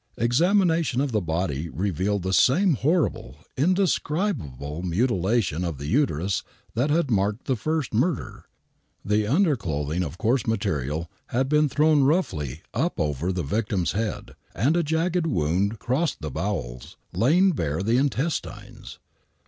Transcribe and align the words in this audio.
Examination 0.17 0.99
of 0.99 1.11
the 1.11 1.21
body 1.21 1.69
revealed 1.69 2.23
the 2.23 2.33
same 2.33 2.73
horrible, 2.73 3.35
indescrib 3.55 4.41
able 4.43 4.81
mutilation 4.81 5.63
of 5.63 5.77
the 5.77 5.85
uterus 5.85 6.41
that 6.73 6.89
had 6.89 7.11
marked 7.11 7.45
the 7.45 7.55
first 7.55 7.93
murder. 7.93 8.45
The 9.05 9.27
underclothing 9.27 10.01
of 10.01 10.17
coarse 10.17 10.47
material 10.47 11.07
had 11.27 11.47
been 11.47 11.69
thrown 11.69 12.01
roughly 12.01 12.63
up 12.73 12.99
over 12.99 13.31
the 13.31 13.43
victim's 13.43 13.91
head 13.91 14.33
and 14.55 14.75
a 14.75 14.81
jagged 14.81 15.27
wound 15.27 15.77
crossed 15.77 16.21
the 16.21 16.31
bowels, 16.31 16.97
laying 17.13 17.51
bare 17.51 17.83
the 17.83 17.97
intestines. 17.97 18.97